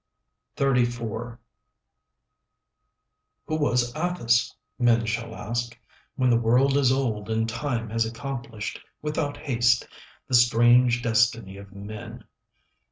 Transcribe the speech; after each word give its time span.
XXXIV 0.57 1.37
"Who 3.45 3.55
was 3.59 3.93
Atthis?" 3.93 4.51
men 4.79 5.05
shall 5.05 5.35
ask, 5.35 5.77
When 6.15 6.31
the 6.31 6.39
world 6.39 6.75
is 6.75 6.91
old, 6.91 7.29
and 7.29 7.47
time 7.47 7.91
Has 7.91 8.03
accomplished 8.03 8.81
without 9.03 9.37
haste 9.37 9.87
The 10.27 10.33
strange 10.33 11.03
destiny 11.03 11.57
of 11.57 11.71
men. 11.71 12.23